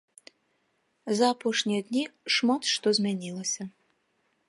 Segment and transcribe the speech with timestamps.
[1.19, 2.03] За апошнія дні
[2.37, 3.73] шмат што змянілася.